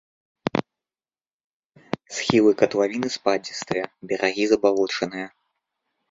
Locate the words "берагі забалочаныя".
4.13-5.27